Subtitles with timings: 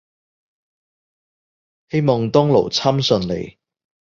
[1.89, 3.59] 希望當勞侵順利